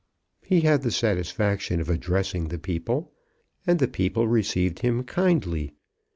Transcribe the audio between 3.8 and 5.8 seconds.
people received him kindly.